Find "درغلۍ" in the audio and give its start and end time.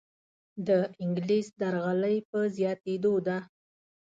1.59-2.17